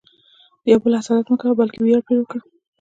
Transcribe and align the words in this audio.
د 0.63 0.65
یو 0.71 0.79
بل 0.83 0.93
حسادت 0.99 1.25
مه 1.31 1.35
کوه، 1.41 1.57
بلکې 1.59 1.79
ویاړ 1.81 2.01
پرې 2.05 2.17
وکړه. 2.19 2.41